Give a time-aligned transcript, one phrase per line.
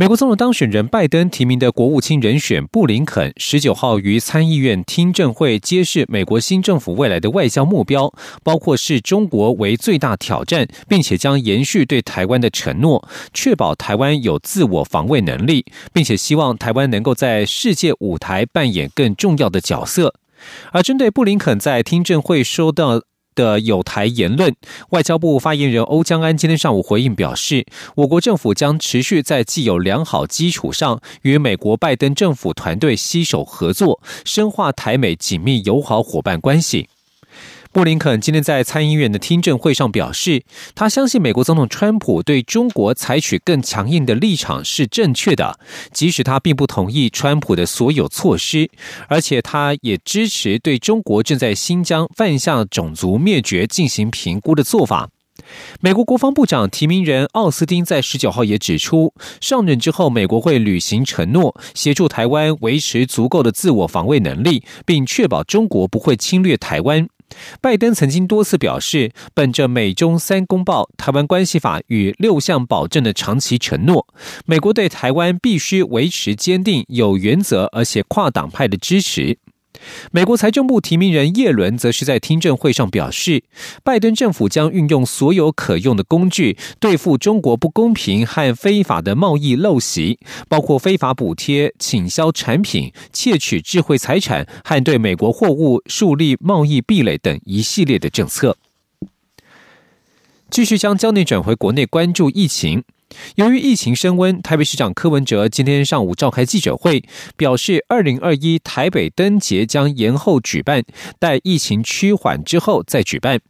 [0.00, 8.10] 美国总统当选人拜登提名的国务卿人选布林肯，十九号于参议院听证会揭示美国新政府未来的外交目标，
[8.42, 20.14] 包括视中国为最大挑战，并且将延续对台湾的承诺，确保台湾有自我防卫能力，并且希望台湾能够在世界舞台扮演更重要的角色。
[20.72, 23.02] 而针对布林肯在听证会说到。
[23.34, 24.54] 的有台言论，
[24.90, 27.66] 外交部发言人欧江安今天上午回应表示，
[27.96, 36.88] 我国政府将持续在既有良好基础上，与美国拜登政府团队携手合作，深化台美紧密友好伙伴关系。
[37.72, 40.42] 布林肯今天在参议院的听证会上表示，
[40.74, 45.56] 他相信美国总统川普对中国采取更强硬的立场是正确的，
[45.92, 48.68] 即使他并不同意川普的所有措施，
[49.06, 55.08] 而且他也支持对中国正在新疆犯下种族灭绝进行评估的做法。
[55.80, 67.08] 美国国防部长提名人奥斯汀在十九号也指出，上任之后，美国会履行承诺，协助台湾维持足够的自我防卫能力，并确保中国不会侵略台湾。
[67.60, 74.06] 拜登曾经多次表示，本着美中三公报、台湾关系法与六项保证的长期承诺，
[74.46, 79.38] 美国对台湾必须维持坚定、有原则而且跨党派的支持。
[80.10, 83.44] 美国财政部提名人叶伦则是在听证会上表示，
[83.82, 90.18] 拜登政府将运用所有可用的工具，对付中国不公平和非法的贸易陋习，
[90.48, 98.56] 包括非法补贴、倾销产品、窃取智慧财产和对美国货物树立贸易壁垒等一系列的政策。
[100.50, 102.82] 继续将焦点转回国内，关注疫情。
[103.36, 107.02] 由于疫情升温，台北市长柯文哲今天上午召开记者会，
[107.36, 110.84] 表示二零二一台北灯节将延后举办，
[111.18, 113.40] 待疫情趋缓之后再举办。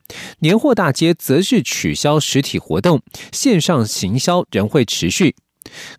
[0.40, 3.02] 年货大街则是取消实体活动，
[3.32, 5.34] 线上行销仍会持续。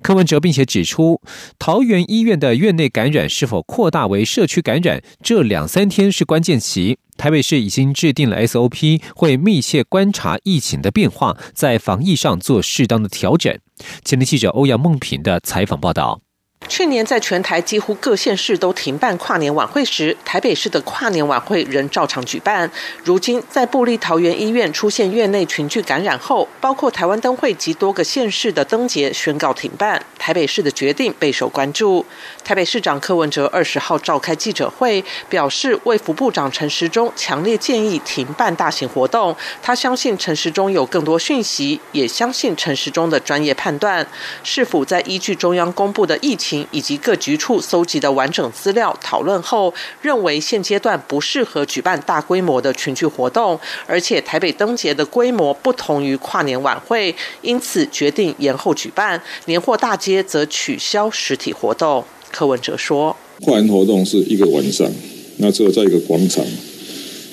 [0.02, 1.22] 柯文哲并且指出，
[1.60, 6.98] 桃园医院的院内感染是否扩大为社区感染，这两三天是关键期。
[7.18, 13.56] 台北市已经制定了 SOP，会密切观察疫情的变化，在防疫上做适当的调整。
[14.04, 16.22] 前天记者欧阳梦平的采访报道。
[16.68, 22.72] 去年在全台几乎各县市都停办跨年晚会时，台北市的跨年晚会仍照常举办。
[23.04, 30.02] 如今在布利桃园医院出现院内群聚感染后，包括台湾灯会及多个县市的灯节宣告停办。
[30.18, 32.06] 台北市的决定备受关注。
[32.52, 39.34] 台北市长柯文哲二十号召开记者会，表示卫福部长陈时中强烈建议停办大型活动。
[39.64, 44.06] 他相信陈时中有更多讯息，也相信陈时中的专业判断。
[44.44, 46.68] 是否在依据中央公布的疫情？
[46.72, 53.58] 以及各局处搜集的完整资料讨论后，认为现阶段不适合举办大规模的群聚活动，
[53.88, 59.22] 而且台北灯节的规模不同于跨年晚会，因此决定延后举办。
[59.46, 62.04] 年货大街则取消实体活动。
[62.32, 64.90] 柯文哲说：“跨年活动是一个晚上，
[65.38, 66.46] 那只有在一个广场，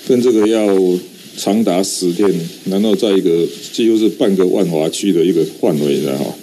[0.06, 0.66] 跟这个要
[1.36, 2.32] 长达十天，
[2.66, 6.34] 然后在一个几乎是半个万华区的一个范围，然后。”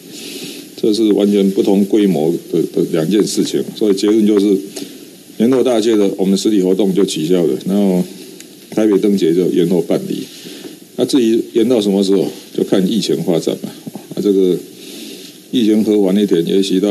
[0.78, 4.56] 这是完全不同规模的的两件事情，所以结论就是，
[5.38, 8.04] 年头大街的我们实体活动就取消了，然后
[8.70, 10.20] 台北灯节就延后办理。
[10.98, 13.70] 那至于延到什么时候，就看疫情发展了。
[14.14, 14.56] 啊，这个
[15.50, 16.90] 疫情和缓一点，也许到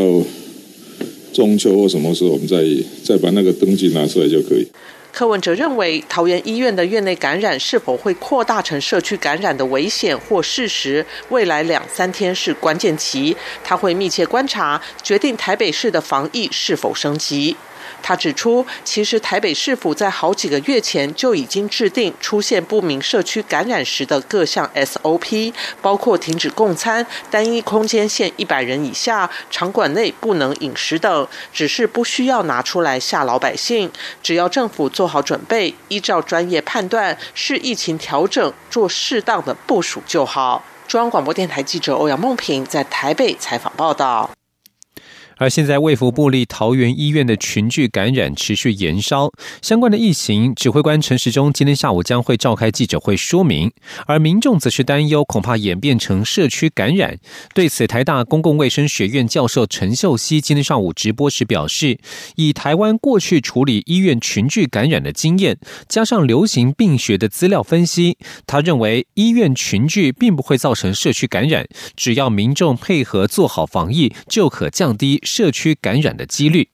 [1.35, 2.57] 中秋或什么时候，我们再
[3.05, 4.67] 再把那个登记拿出来就可以。
[5.13, 17.55] 柯文哲认为，桃园医院的院内感染是否会扩大成社区感染的危险或事实，未来两三天是关键期，他会密切观察，决定台北市的防疫是否升级。
[18.07, 33.91] 他指出，其实台北市府在好几个月前就已经制定出现不明社区感染时的各项 SOP，包括停止共餐、单一空间限一百人以下、场馆内不能饮食等，只是不需要拿出来吓老百姓。
[34.23, 40.63] 只要政府做好准备，依照专业判断，是疫情调整，做适当的部署就好。
[40.87, 44.29] 中央广播电台记者欧阳梦平在台北采访报道。
[45.39, 53.73] 而现在，卫福部立桃园医院的群聚感染持续延烧，相关的疫情指挥官陈时中今天下午将会召开记者会说明，
[54.07, 57.19] 而民众则是担忧恐怕演变成社区感染。
[57.53, 61.99] 对此，台大公共卫生学院教授陈秀熙今天上午直播时表示，
[62.37, 65.59] 以台湾过去处理医院群聚感染的经验，
[65.89, 68.17] 加上流行病学的资料分析，
[68.47, 71.67] 他认为医院群聚并不会造成社区感染，
[71.97, 75.21] 只要民众配合做好防疫，就可降低。
[75.25, 76.69] 社区感染的几率。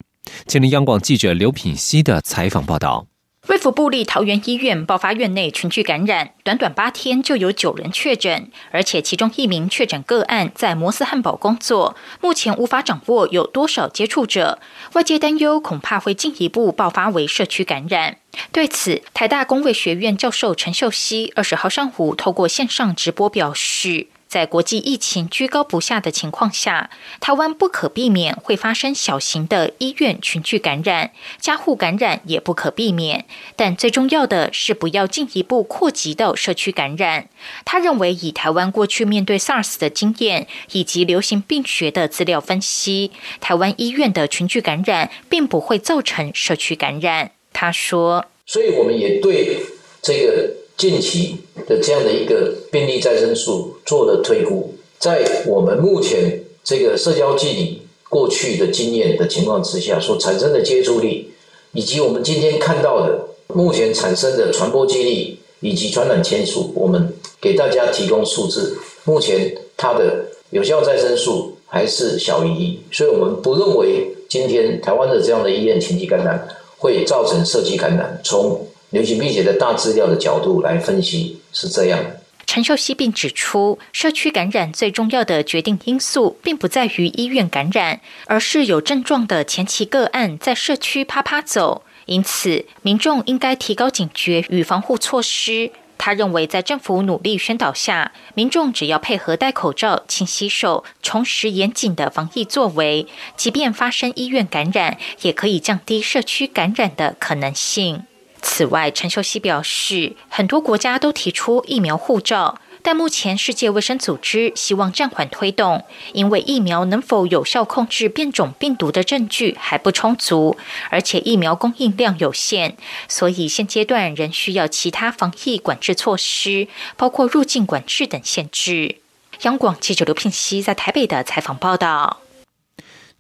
[0.47, 3.07] 前天央广记者刘品熙的采访报道：，
[3.49, 14.61] 卫福部立桃园医院爆发院内群聚感染，短短八天就有九人确诊，而且其中一名确诊个案在摩斯汉堡工作，目前无法掌握有多少接触者，
[14.93, 18.19] 外界担忧恐怕会进一步爆发为社区感染。
[18.53, 24.07] 对此，台大公卫学院教授陈秀熙二十号上午透过线上直播表示。
[24.31, 26.89] 在国际疫情居高不下的情况下，
[27.19, 31.11] 台湾不可避免会发生小型的医院群聚感染，
[31.41, 33.27] 家户感染也不可避免。
[33.57, 37.29] 但最重要的是不要进一步扩及到社区感染。
[37.65, 43.11] 他认为，以台湾过去面对 SARS 的经验以及流行病学的资料分析，
[43.41, 47.33] 台湾医院的群聚感染并不会造成社区感染。
[47.53, 49.59] 他说：“所以我们也对
[50.01, 51.37] 这个。”近期
[51.67, 61.31] 的这样的一个病例再生数做了推估，在我们目前这个社交距离过去的经验的情况之下，所产生的接触力，
[61.73, 67.13] 以及我们今天看到的目前产生的传播几率以及传染天数，我们
[67.43, 76.49] 给大家提供数字，目前它的有效再生数还是小于一，所以我们不认为今天台湾的这样的医院群体感染
[76.79, 78.19] 会造成社区感染。
[78.25, 81.99] 从流行病学的大资料的角度来分析是这样。
[82.47, 91.85] 陈秀熙并指出，社区感染最重要的决定因素，并不在于医院感染，而是有症状的前期个案在社区啪啪走。
[92.07, 95.71] 因此，民众应该提高警觉与防护措施。
[95.97, 103.07] 他认为，在政府努力宣导下，民众只要配合戴口罩、勤洗手，重拾严谨的防疫作为，
[103.37, 108.03] 即便发生医院感染，也可以降低社区感染的可能性。
[108.43, 120.57] 此外，陈秀熙表示，很多国家都提出疫苗护照，但目前世界卫生组织希望暂缓推动，因为疫苗能否有效控制变种病毒的证据还不充足，
[120.89, 122.77] 而且疫苗供应量有限，
[123.09, 128.97] 所以现阶段仍需要其他防疫管制措施，包括入境管制等限制。
[129.43, 132.21] 央广记者刘聘熙在台北的采访报道。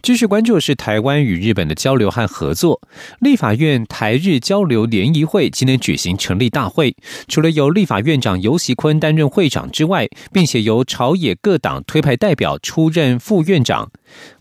[0.02, 2.80] 继续关注是台湾与日本的交流和合作。
[3.20, 6.96] 立法院台日交流联谊会今天举行成立大会，
[7.28, 13.90] 除了由立法院长游锡坤担任会长之外，并且由朝野各党推派代表出任副院长，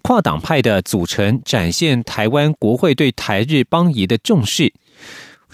[0.02, 4.74] 跨党派的组成，展现台湾国会对台日邦谊的重视。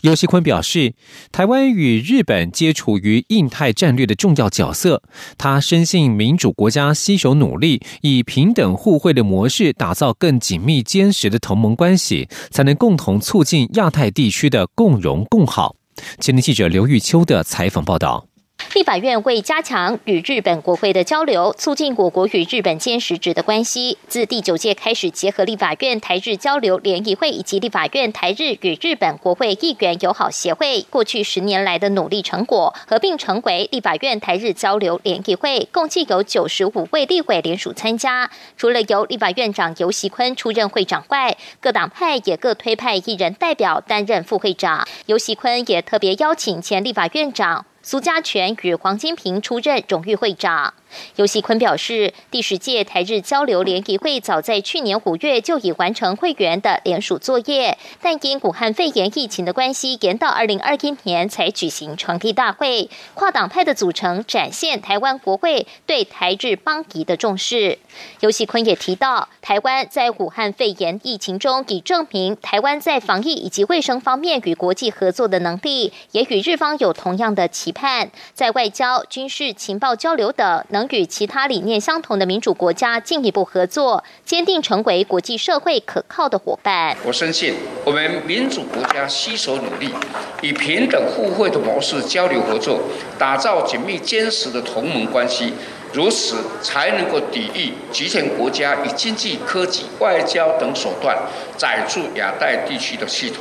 [0.02, 0.94] 尤锡坤表示，
[1.32, 5.02] 台湾与日本皆处于印太战略的重要角色。
[5.38, 15.76] 他深信民主国家携手努力，以平等互惠的模式打造更紧密坚实的同盟关系，才能共同促进亚太地区的共荣共好。
[16.20, 18.28] 前天记者刘玉秋的采访报道。
[18.76, 38.30] 立法院为加强与日本国会的交流，促进我国与日本间实质的关系，自第九届开始结合立法院台日交流联谊会以及立法院台日与日本国会议员友好协会过去十年来的努力成果，合并成为立法院台日交流联谊会，共计有九十五位立委联署参加。
[38.58, 44.86] 除了由立法院长游锡坤出任会长外，各党派也各推派一人代表担任副会长。
[45.06, 47.66] 游锡坤也特别邀请前立法院长。
[47.88, 50.74] 苏家全与黄金平出任荣誉会长。
[51.18, 62.90] 尤锡坤表示，第十届台日交流联谊会早在去年五月就已完成会员的联署作业，但因武汉肺炎疫情的关系，延到二零二一年才举行成立大会。
[63.14, 67.78] 跨党派的组成展现台湾国会对台日邦谊的重视。
[68.22, 80.85] 尤锡坤也提到，台湾在武汉肺炎疫情中已证明台湾在防疫以及卫生方面与国际合作的能力，也与日方有同样的期盼，在外交、军事、情报交流等能。
[80.92, 86.96] 与其他理念相同的民主国家进一步合作，坚定成为国际社会可靠的伙伴。
[87.06, 89.94] 我深信，我们民主国家携手努力，
[90.42, 92.80] 以平等互惠的模式交流合作，
[93.18, 95.54] 打造紧密坚实的同盟关系，
[95.94, 101.18] 如此才能够抵御集权国家以经济、科技、外交等手段
[101.58, 103.38] 载住亚太地区的系统，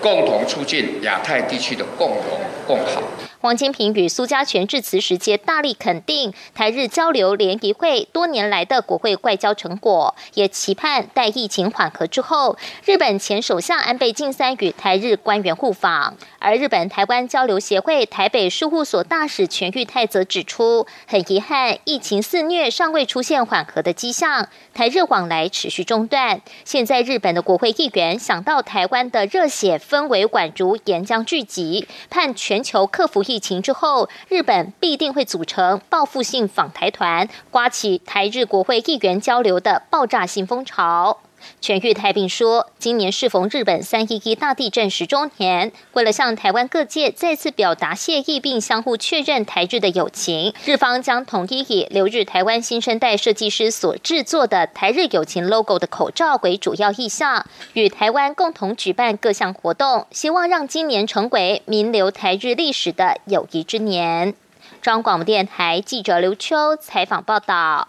[0.00, 3.02] 共同促进亚太地区的共荣共好。
[3.42, 16.16] 王金平与苏家全致辞时，皆大力肯定台日交流联谊会多年来的国会外交成果，也期盼待疫情缓和之后，日本前首相安倍晋三与台日官员互访。
[16.38, 26.40] 而日本台湾交流协会台北事务所大使全玉泰则指出，很遗憾，疫情肆虐尚未出现缓和的迹象，台日往来持续中断。
[26.64, 33.24] 现在日本的国会议员想到台湾的热血氛围宛如岩浆聚集，盼全球克服。
[33.32, 41.18] 疫情之后，日本必定会组成报复性访台团，刮起台日国会议员交流的爆炸性风潮。
[41.60, 64.34] 全玉太并说，今年适逢日本三一一大地震十周年，为了向台湾各界再次表达谢意，并相互确认台日的友情，日方将统一以留日台湾新生代设计师所制作的台日友情 logo 的口罩为主要意象，与台湾共同举办各项活动，希望让今年成为名留台日历史的友谊之年。
[64.80, 67.88] 中央广播电台记者刘秋采访报道。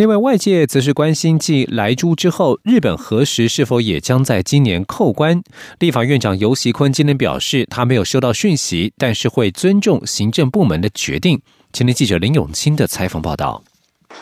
[0.00, 5.42] 另外，外界则是关心继来珠之后，日本何时是否也将在今年扣关？
[5.78, 11.42] 立法院长游锡坤今天表示，他没有收到讯息，但是会尊重行政部门的决定。
[11.74, 13.62] 前天记者林永清的采访报道。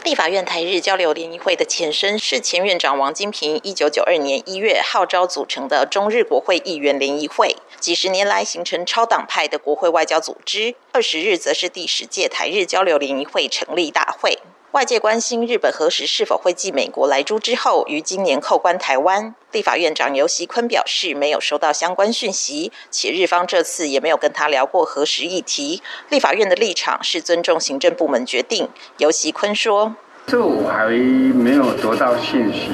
[0.03, 10.75] 立法院台日交流联谊会的前身是前院长王金平一九九二年一月号召组成的中日国会议员联谊会，几十年来形成超党派的国会外交组织。
[10.91, 14.41] 二十日则是第十届台日交流联谊会成立大会。
[14.73, 19.35] 外界关心日本何时是否会继美国来珠之后，于今年扣关台湾。
[19.51, 25.83] 立法院长游锡坤表示，没有收到相关讯息，且日方这次也没有跟他聊过核实议题。
[26.11, 28.69] 立法院的立场是尊重行政部门决定。
[28.99, 29.97] 游锡坤说
[30.29, 32.69] ：“这我还没有得到信息，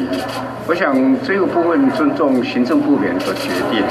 [0.67, 0.93] 我想
[1.25, 3.87] 这个部分尊重行政部门的决定。”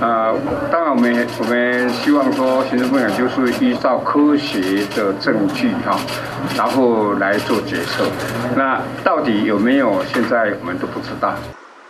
[0.00, 0.34] 啊，
[0.72, 6.00] 当然我们我们希望说行政部门就是依照科学的证据哈，
[6.56, 8.06] 然后来做决策。
[8.56, 10.02] 那到底有没有？
[10.06, 11.34] 现在我们都不知道。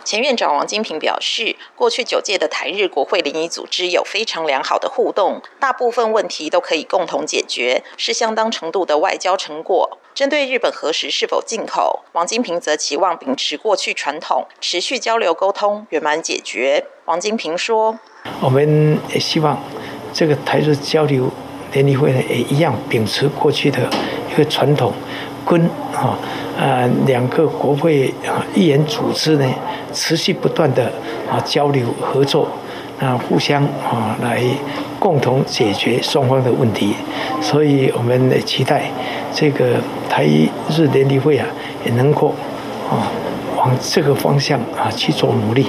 [0.03, 9.99] 前院长王金平表示，过去九届的台日国会联谊组织有非常良好的互动，大部分问题都可以共同解决，是相当程度的外交成果。
[10.13, 16.83] 针对日本核实是否进口，王金平则期望秉持过去传统，持续交流沟通，圆满解决。
[17.05, 17.97] 王金平说
[18.41, 19.57] ：“我们也希望
[20.13, 21.31] 这个台日交流
[21.71, 23.89] 联谊会呢，也一样秉持过去的
[24.29, 24.93] 一个传统，
[25.45, 25.61] 跟
[25.93, 26.19] 啊
[26.57, 29.49] 呃两个国会啊议员组织呢，
[29.93, 30.91] 持续不断的
[31.29, 32.49] 啊交流合作，
[33.01, 34.41] 啊互相啊来
[34.99, 36.95] 共同解决双方的问题。
[37.41, 38.89] 所以我们期待
[39.33, 40.23] 这个台
[40.69, 41.45] 日联谊会啊，
[41.83, 42.29] 也能够
[42.89, 43.11] 啊
[43.57, 45.65] 往这个方向啊去做努力。”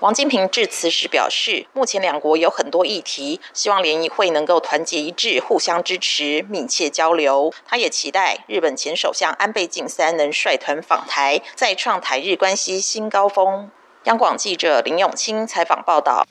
[0.00, 7.52] 王金平致辞时表示，目前两国有很多议题，希望联谊会能够团结一致，互相支持，密切交流。
[7.64, 13.70] 他也期待日本前首相安倍晋三能率团访台，再创台日关系新高峰。
[14.06, 16.26] 央广记者林永清采访报道。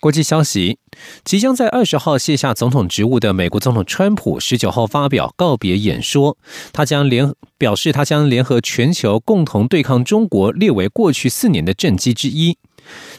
[0.00, 0.78] 国际消息：
[1.24, 6.38] 即将在二十号卸下总统职务的美国总统川普，十九号发表告别演说。
[6.72, 12.56] 他将联表示，他将联合全球共同对抗中国，列为过去四年的政绩之一。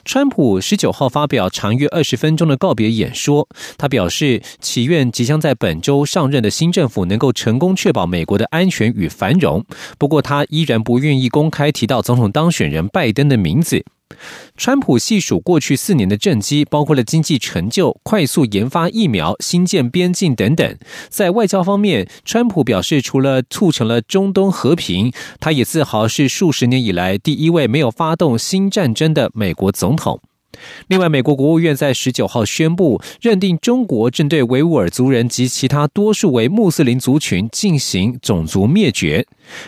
[0.03, 3.47] 川普十九号发表长约二十分钟的告别演说。
[3.77, 9.63] 他表示，祈愿即将在本周上任的新政府能够成功确保美国的安全与繁荣。
[9.99, 13.85] 不过，他依然不愿意公开提到总统当选人拜登的名字。
[14.57, 20.77] 川普细数过去四年的政绩，包括了经济成就、快速研发疫苗、新建边境等等。
[21.09, 30.21] 在外交方面，川普表示，除了促成了中东和平，他也自豪是数十年以来第一位没有发动新战争的美国总统。
[30.87, 39.25] 另外，美国国务院在十九号宣布，认定中国正对维吾尔族人及其他多数为穆斯林族群进行种族灭绝。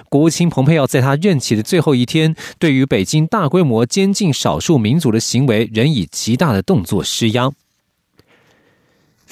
[0.10, 7.52] 国务卿蓬佩奥在他任期的最后一天，对于北京大规模监禁少数民族的行为，仍以极大的动作施压。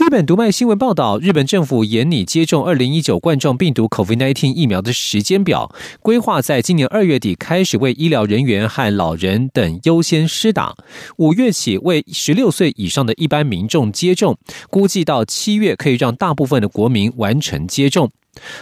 [0.02, 10.76] 日本读卖新闻报道，日本政府严拟接种二零一九冠状病毒 （COVID-19） 疫苗的时间表，规划在今年二月底开始为医疗人员和老人等优先施打，
[11.18, 14.36] 五月起为十六岁以上的一般民众接种，
[14.72, 18.10] 估计到七月可以让大部分的国民完成接种。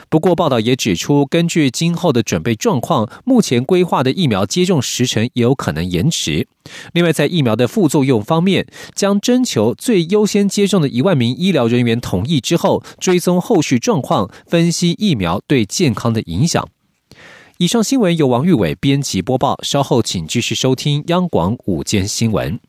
[0.09, 6.47] 不过，报道也指出，根据今后的准备状况，目前规划的疫苗接种时程也有可能延迟。
[6.93, 16.67] 另外，在疫苗的副作用方面，将征求最优先接种的一万名医疗人员同意之后，追踪后续状况，分析疫苗对健康的影响。
[17.57, 22.59] 以上新闻由王玉伟编辑播报，稍后请继续收听央广午间新闻。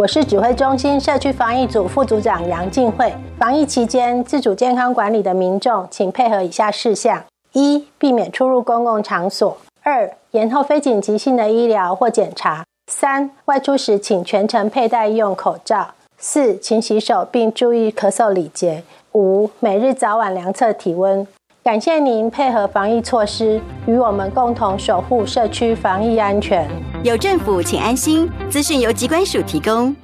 [0.00, 3.12] 我是指挥中心社区防疫组副组长杨静慧。
[3.38, 21.28] 防疫期间，自主健康管理的民众，请配合以下事项：一、避免出入公共场所；二、延后非紧急性的医疗或检查；三、外出时请全程佩戴医用口罩；四、勤洗手并注意咳嗽礼节；五、每日早晚量测体温。
[21.62, 26.66] 感谢您配合防疫措施，与我们共同守护社区防疫安全。
[27.02, 28.26] 有政府，请安心。
[28.48, 29.94] 资讯由机关署提供。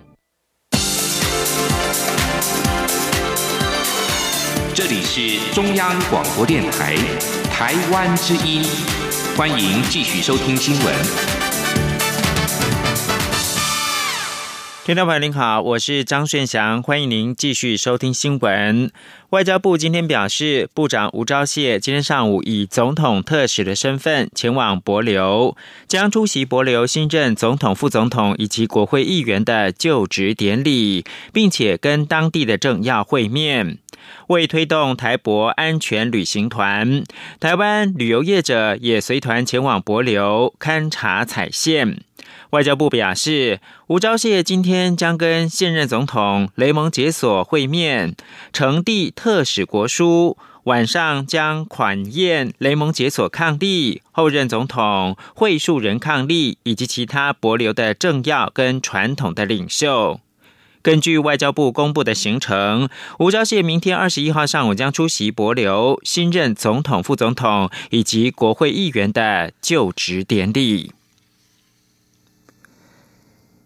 [4.74, 6.94] 这里是中央广播电台
[7.50, 8.62] 台湾之音，
[9.34, 11.35] 欢迎继续收听新闻。
[14.86, 18.92] 听众朋友您好，我是张顺祥，欢迎您继续收听新闻。
[19.30, 25.56] 外交部今天表示，部长吴钊燮今天上午以总统特使的身份前往博流，
[25.88, 33.78] 将出席博流新任总统、副总统以及国会议员的就职典礼，并且跟当地的政要会面。
[34.28, 37.02] 为推动台博安全旅行团，
[37.40, 42.02] 台湾旅游业者也随团前往博流勘察采线。
[42.50, 48.14] 外交部表示，吴钊燮今天将跟现任总统雷蒙解锁会面，
[48.52, 50.36] 呈递特使国书。
[50.64, 60.18] 晚上将款宴雷蒙解锁抗力，后任总统会述人抗力以及其他博流的政要跟传统的领袖。
[60.82, 62.88] 根据外交部公布的行程，
[63.20, 70.90] 吴钊燮明天二十一号上午将出席博流新任总统、副总统以及国会议员的就职典礼。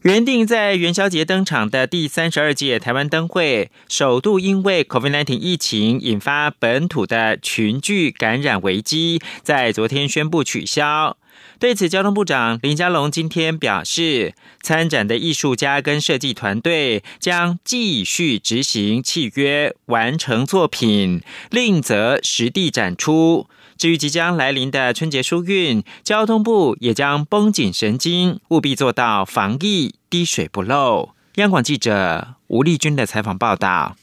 [0.03, 11.19] 原定在元宵节登场的第三十二届台湾灯会，首度因为 COVID-19 疫情引发本土的群聚感染危机，在昨天宣布取消。
[11.59, 23.47] 对此，交通部长林佳龙今天表示，参展的艺术家跟设计团队将继续执行契约，完成作品，另则实地展出。
[23.81, 31.15] 至于即将来临的春节疏运，交通部也将绷紧神经，务必做到防疫滴水不漏。
[31.37, 33.97] 央广记者吴丽君的采访报道。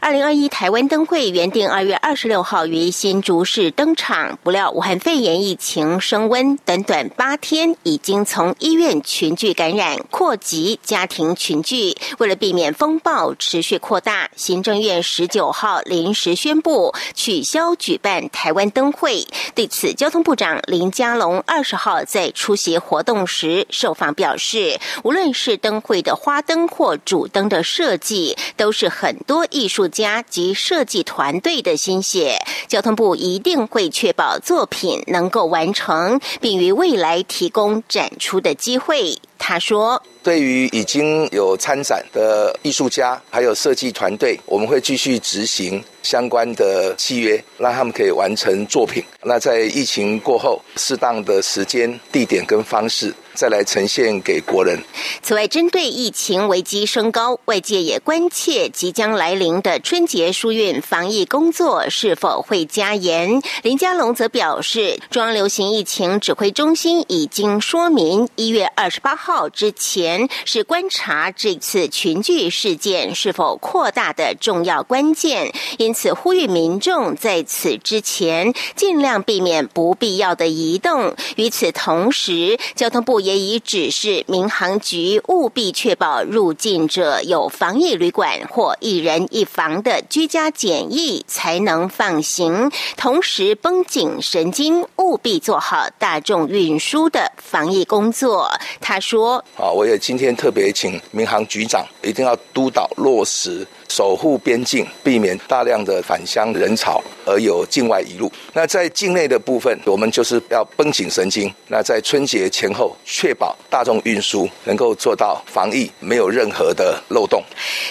[0.00, 11.96] 二零二一台湾灯会原定二月二十六号于新竹市登场，不料武汉肺炎疫情升温，短短八天已经从医院群聚感染扩及家庭群聚。
[12.18, 19.26] 为了避免风暴持续扩大，行政院十九号临时宣布取消举办台湾灯会。
[19.56, 29.63] 对此，交通部长林佳龙二十号在出席活动时受访表示，无论是灯会的花灯或主灯的设计，都是很多艺。
[29.64, 32.36] 艺术家及设计团队的心血，
[32.68, 39.16] 交通部一定会确保作品能够完成，并于未来提供展出的机会。
[39.38, 49.04] 他说：“对于已经有参展的艺术家还有设计团队，我们会继续执行相关的契约，让他们可以完成作品。
[49.22, 54.78] 那在疫情过后，适当的时间、地点跟方式。”再来呈现给国人。
[55.20, 63.42] 此外，针对疫情危机升高，外界也关切即将来临的春节疏运防疫工作是否会加严。
[63.64, 81.16] 林佳龙则表示，中央流行疫情指挥中心已经说明，一月二十八号号之前是观察这次群聚事件是否扩大的重要关键，因此呼吁民众在此之前尽量避免不必要的移动。
[81.36, 83.14] 与此同时，交通部。
[83.24, 92.70] 也已指示民航局务必确保入境者有防疫旅馆或一人一房的居家检疫，才能放行。
[92.98, 98.50] 同时绷紧神经，务必做好大众运输的防疫工作。
[98.80, 99.13] 他说
[99.56, 108.28] ：“啊，我也今天特别请民航局长一定要督导落实。”守护边境，避免大量的返乡人潮而有境外移入。
[108.52, 111.48] 那在境内的部分，我们就是要绷紧神经。
[111.68, 117.40] 那在春节前后，确保大众运输能够做到防疫没有任何的漏洞。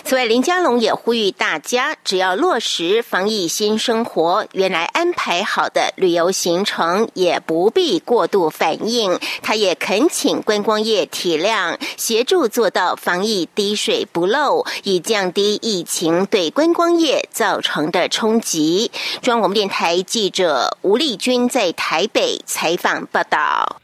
[0.03, 9.17] 此外，林佳龙也呼吁大家，只要落实防疫新生活，原来安排好的旅游行程也不必过度反应。
[9.41, 15.85] 他也恳请观光业体谅，协助做到防疫滴水不漏，以降低疫。
[15.93, 18.89] 情对观光业造成的冲击。
[19.21, 23.79] 中央广播电台记者吴丽君在台北采访报道。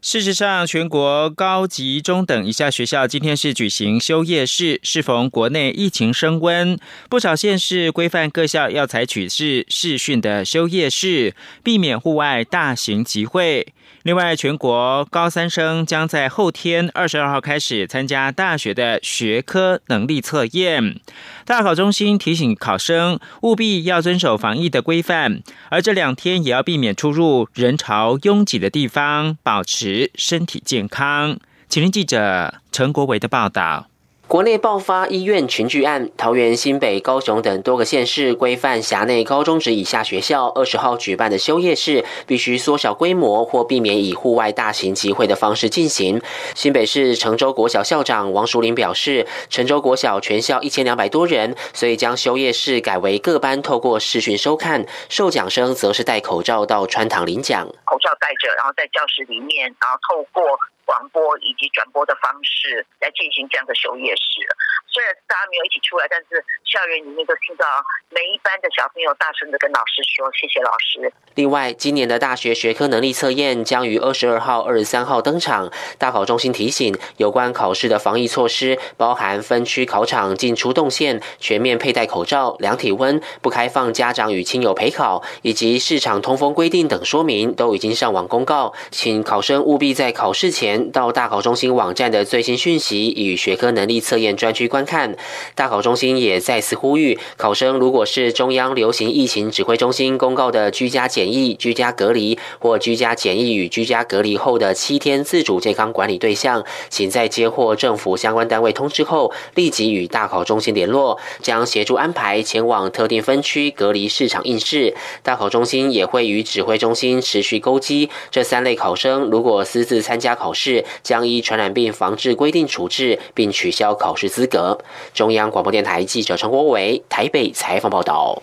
[0.00, 6.76] 事实上，全国高级中等以下学校今天是举行休业式，适逢国内疫情升温，
[7.08, 13.72] 不少县市规范各校要采取是视讯的休业式，避免户外大型集会。
[14.04, 21.00] 另外，全国高三生将在后天二十二号开始参加大学的学科能力测验。
[21.44, 31.38] 大考中心提醒考生务必要遵守防疫的规范，而这两天也要避免出入人潮拥挤的地方，保持身体健康。
[31.68, 33.91] 请听记者陈国维的报道。
[34.32, 46.18] 国内爆发医院群聚案，桃园、新北、高雄等多个县市规范辖内高中职以下学校二十号举办的休业式，必须缩小规模或避免以户外大型集会的方式进行。
[46.54, 60.58] 新北市成州国小校长王淑玲表示，成州国小全校一千两百多人，所以将休业式改为各班透过视讯收看，受奖生则是戴口罩到穿堂领奖，口罩戴着，然后在教室里面，然后透过。
[60.92, 64.44] 广播以及转播的方式来进行这样的休业式，
[64.92, 67.64] 虽然大家没有一起出来，但是校园里面都听到
[68.10, 75.72] 每一班的小朋友大声的跟老师说：“谢谢老师。”另外，今年的大学学科能力测验将于二十二号、二十三号登场。
[75.96, 90.92] 大考中心提醒，有关考试的防疫措施，包含分区考场进出动线、全面佩戴口罩、量体温、不开放家长与亲友陪考，以及市场通风规定等说明，都已经上网公告，请考生务必在考试前。
[90.92, 95.16] 到大考中心网站的最新讯息与学科能力测验专区观看。
[95.54, 114.94] 大考中心也再次呼吁考生，如果是中央流行疫情指挥中心公告的居家检疫、居家隔离或居家检疫与居家隔离后的七天自主健康管理对象，请在接获政府相关单位通知后，立即与大考中心联络，将协助安排前往特定分区隔离市场应试。
[115.22, 118.10] 大考中心也会与指挥中心持续勾稽。
[118.30, 120.84] 这三类考生如果私自参加考试。
[121.02, 124.71] 将依传染病防治规定处置，并取消考试资格。
[125.14, 128.42] 中央广播电台记者陈国伟台北采访报道。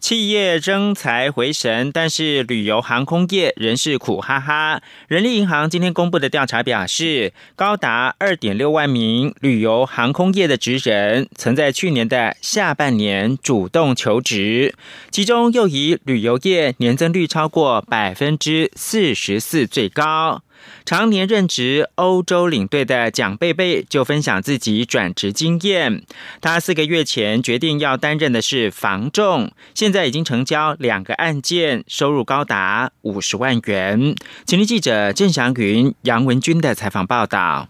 [0.00, 4.82] 企业争财回神，但是旅游航空业仍是苦哈哈。
[5.08, 14.74] 人力银行今天公布的调查表示，高达二点六万名旅游航空业的职人，曾在去年的下半年主动求职，
[15.10, 20.42] 其中又以旅游业年增率超过百分之四十四最高。
[20.84, 26.02] 常年任职欧洲领队的蒋贝贝就分享自己转职经验。
[26.40, 34.14] 他四个月前决定要担任的是房仲，现在已经成交两个案件，收入高达五十万元。
[34.46, 37.68] 请听记者郑祥云、杨文军的采访报道。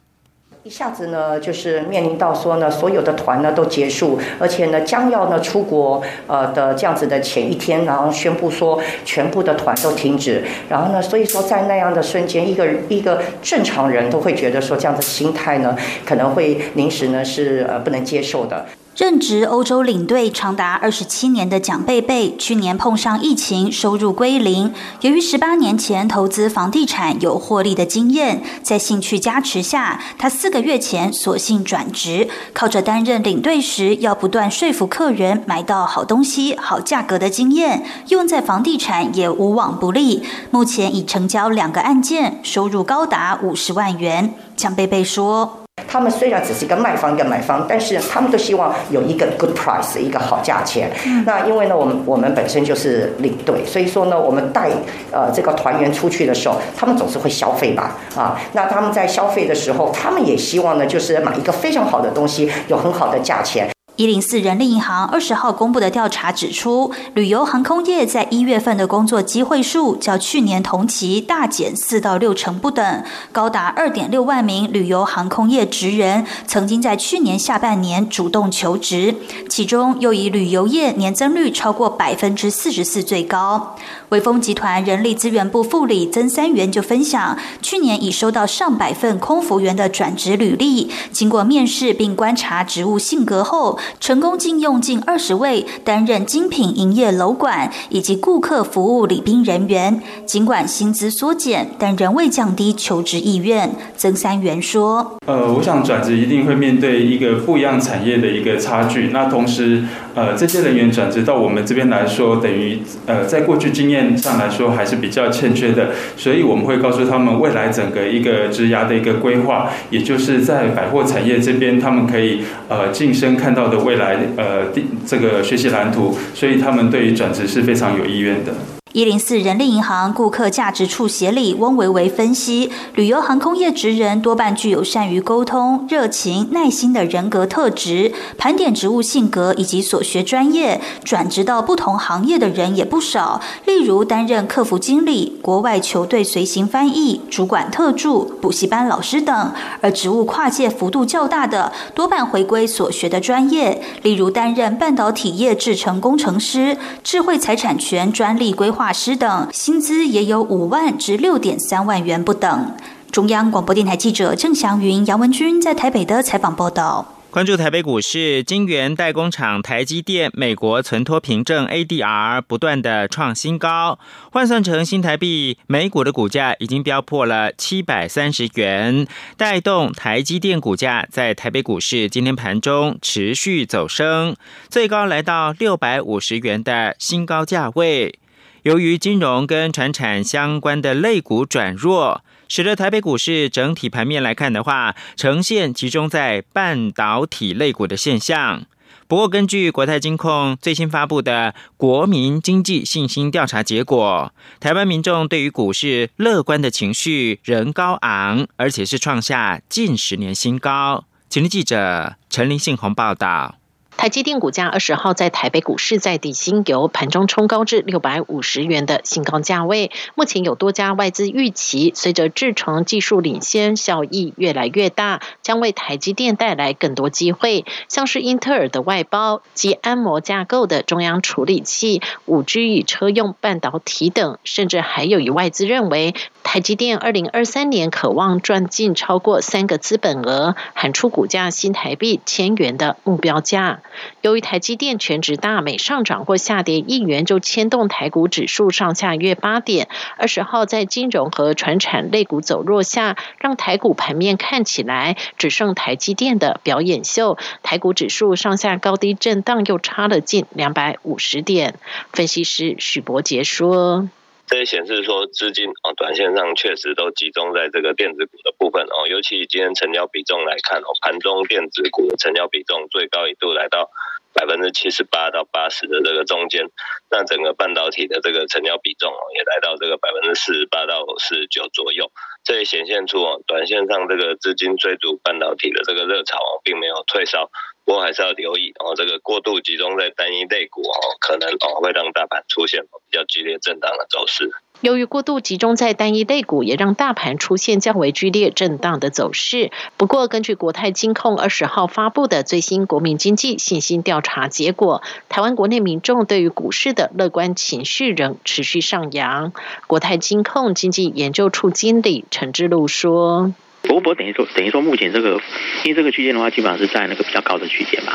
[0.67, 18.65] 一下子呢，就是面临到说呢，所有的团呢都结束，而且呢将要呢出国呃的这样子的前一天，然后宣布说全部的团都停止，然后呢，所以说在那样的瞬间，一个一个正常人都会觉得说这样的心态呢，可能会临时呢是呃不能接受的。
[18.97, 24.73] 任职欧洲领队长达二十七年的蒋贝贝，去年碰上疫情，收入归零。
[25.01, 40.23] 由于十八年前投资房地产有获利的经验，在兴趣加持下，他四个月前索性转职，靠着担任领队时要不断说服客人买到好东西、好价格的经验，用在房地产也无往不利。
[40.53, 44.33] 目前已成交两个案件，收入高达五十万元。
[44.57, 45.64] 蒋贝贝说。
[45.95, 50.91] 他们虽然只是一个卖方一个买方，但是他们都希望有一个 good price 一个好价钱。
[51.25, 54.71] 那因为呢，我们我们本身就是领队，所以说呢，我们带
[55.13, 58.37] 呃这个团员出去的时候，他们总是会消费吧啊。
[58.55, 63.74] 那他们在消费的时候，他们也希望呢，就是买一个非常好的东西，有很好的价钱。
[63.97, 79.15] 一零四人力银行二十号公布的调查指出，旅游航空业在一月份的工作机会数较去年同期大减四到六成不等，高达二点六万名旅游航空业职人曾经在去年下半年主动求职，
[79.49, 83.77] 其中又以旅游业年增率超过百分之四十四最高。
[84.09, 100.01] 伟丰集团人力资源部副理曾三元就分享，去年已收到上百份空服员的转职履历，经过面试并观察职务性格后，成功禁用近二十位担任精品营业楼管以及顾客服务礼宾人员。
[100.27, 103.71] 尽管薪资缩减，但仍未降低求职意愿。
[103.97, 109.11] 曾三元说：“呃，我想转职一定会面对一个不一样产业的一个差距。
[109.13, 124.67] 那同时，呃，这些人员转职到我们这边来说，等于呃，在过去经验。”上来说还是比较欠缺的，所以我们会告诉他们未来整个一个职涯的一个规划，也就是在百货产业这边，他们可以呃晋升看到未来呃
[125.07, 128.53] 这个学习蓝图，所以他们对于转职是非常有意愿的。
[128.95, 138.13] 一零四人力银行顾客价值处协理翁维维分析，旅游航空业职人多半具有善于沟通、热情、耐心的人格特质。
[138.39, 143.41] 盘点职务性格以及所学专业，转职到不同行业的人也不少。
[143.67, 149.53] 例如担任客服经理、国外球队随行翻译、主管特助、补习班老师等。
[149.81, 162.77] 而职务跨界幅度较大的，多半回归所学的专业，例如担任半导体业制程工程师、智慧财产权专利规划师等，薪资也有五万至六点三万元不等。
[163.11, 167.07] 中央广播电台记者郑祥云、杨文君在台北的采访报道。
[167.31, 173.99] 关注台北股市，晶圆代工厂台积电美国存托凭证 ADR 不断的创新高，
[174.31, 184.37] 换算成新台币，美股的股价已经飙破了七百三十元，带动台积电股价在台北股市今天盘中持续走升，
[184.69, 188.17] 最高来到六百五十元的新高价位。
[188.65, 192.23] 由于金融跟船产相关的类股转弱。
[192.47, 198.67] 使得台北股市整体盘面来看的话，呈现集中在半导体类股的现象。
[199.09, 211.05] 不过，根据国泰金控最新发布的国民经济信心调查结果，台湾民众对于股市乐观的情绪仍高昂，而且是创下近十年新高。
[211.29, 213.57] 请听记者陈林信宏报道。
[213.97, 219.91] 台积电股价二十号在台北股市在底薪由盘中冲高至六百五十元的新高价位。
[220.15, 227.65] 目前有多家外资预期，随着制程技术领先，效益越来越大，将为台积电带来更多机会。
[227.89, 243.81] 像是英特尔的外包及安摩架构的中央处理器、五 G 与车用半导体等，甚至还有一外资认为，台积电二零二三年渴望赚进超过三个资本额，喊出股价新台币千元的目标价。
[244.21, 249.89] 由于台积电全值大，每上涨或下跌一元就牵动台股指数上下约八点。
[250.17, 257.39] 二十号在金融和传产类股走弱下，让台股盘面看起来只剩台积电的表演秀。
[257.63, 261.79] 台股指数上下高低震荡，又差了近两百五十点。
[262.13, 264.09] 分析师许博杰说。
[264.47, 265.71] 这显示说，资金，
[266.05, 273.89] 短线上确实都集中在这个电子股的部分哦，尤其今天成交比重来看哦，盘中电子股的成交比重最高一度来到。
[274.35, 276.67] 百分之七十八到八十的这个中间，
[277.09, 282.11] 那整个半导体的这个成交比重哦，也来到这个百分之四十八到四十九左右，
[282.43, 287.49] 这也显现出哦，短线上这个资金追逐半导体的这个热潮哦，并没有退烧，
[287.85, 294.51] 不过还是要留意哦，这个过度集中在单一类股哦，可能哦会让大盘出现比较剧烈震荡的走势。
[294.85, 299.71] 由于过度集中在单一类股，也让大盘出现较为剧烈震荡的走势。
[299.97, 309.55] 不过，根据国泰金控二十号发布的最新国民经济信心调查结果，台湾国内民众对于股市的乐观情绪仍持续上扬。
[309.87, 315.41] 国泰金控经济研究处经理陈志禄说：“不过，等于说，等于说，目前这个，
[315.85, 318.13] 因为这个区间的话，基本上是在那个比较高的区间嘛。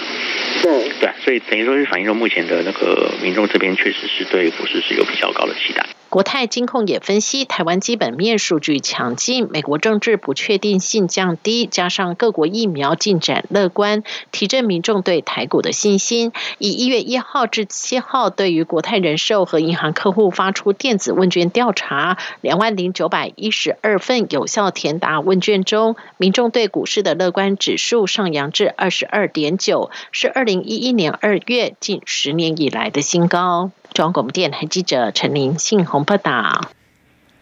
[0.61, 16.31] 对对，所以等于说是反映说，目前的那个民众这边确实是对股市是有比较高的期待。”国泰金控也分析，台湾基本面数据强劲，美国政治不确定性降低，加上各国疫苗进展乐观，提振民众对台股的信心。
[16.57, 33.69] 以一月一号至七号，对于国泰人寿和银行客户发出电子问卷调查，两万零九百一十二份有效填答问卷中，民众对股市的乐观指数上扬至二十二点九，是二零一一年二月近十年以来的新高。
[33.93, 36.69] 中央广播电台记者陈林信宏报道：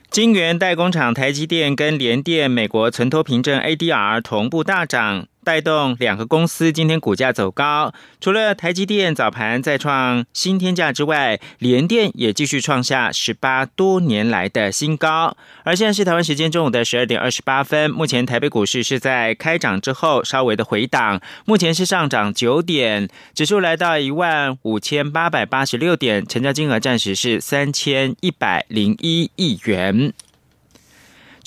[0.09, 5.27] 晶圆代工厂台积电跟联电美国存托凭证 ADR 同步大涨。
[5.47, 15.37] 带动两个公司今天股价走高，除了台积电早盘再创新天价之外，联电也继续创下十八多年来的新高。
[15.63, 30.11] 而现在是台湾时间中午的十二点二十八分，目前台北股市是在开涨之后稍微的回档，目前是上涨九点，指数来到一万五千八百八十六点，成交金额暂时是三千一百零一亿元。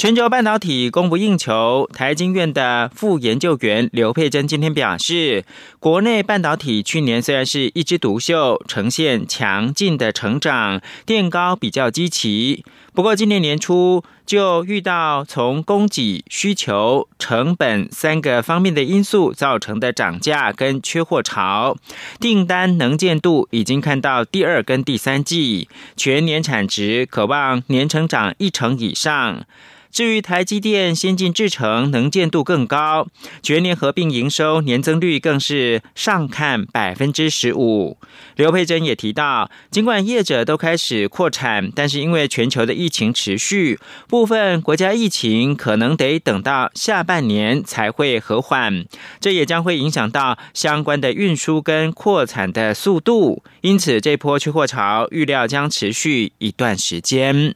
[0.00, 5.44] 全球半导体供不应求，台经院的副研究员刘佩珍今天表示，
[5.78, 12.64] 国内半导体去年虽然是一枝独秀，呈现强劲的成长，垫高比较积极。
[12.94, 21.76] 不过今年年初就遇到从供给、需求、成本三个方面的因素造成的涨价跟缺货潮，
[22.18, 29.44] 订单能见度已经看到第二跟第三季全年产值渴望年成长一成以上。
[29.90, 33.08] 至于台积电先进制程能见度更高，
[33.42, 37.98] 全年合并营收年增率更是上看百分之十五。
[38.36, 48.84] 刘佩珍也提到，尽管业者都开始扩产，但是因为全球的疫情持续，部分国家疫情可能得等到下半年才会和缓，
[49.20, 53.42] 这也将会影响到相关的运输跟扩产的速度。
[53.62, 57.54] 因此，这波缺货潮预料将持续一段时间。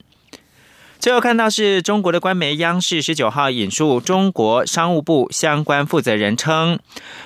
[1.05, 6.79] 最后看到是中国的官媒央视十九号引述中国商务部相关负责人称，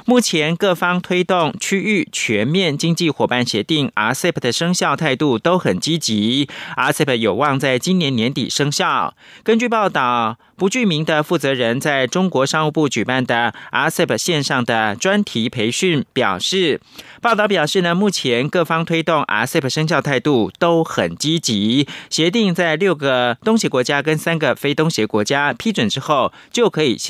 [0.05, 9.15] 目前各方推动区域全面经济伙伴协定 （RCEP） 的生效态度都很积极，RCEP 有望在今年年底生效。
[9.45, 10.39] 根据报道。
[10.59, 16.81] 不具名的负责人在中国商务部举办的 RCEP 线上的专题培训表示，
[17.21, 27.07] 报道表示呢，目前各方推动 RCEP 生效态度都很积极，协定在六个东协国家跟三个非东协国家批准之后，就可以先